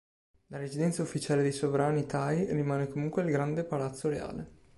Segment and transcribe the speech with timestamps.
[0.47, 4.51] La residenza ufficiale dei sovrani thai rimane comunque il Grande Palazzo Reale.